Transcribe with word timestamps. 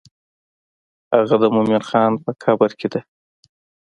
هغه 1.15 1.35
د 1.41 1.45
مومن 1.55 1.81
خان 1.89 2.11
په 2.23 2.31
قبر 2.43 2.71
کې 2.79 2.87
ده. 2.93 3.01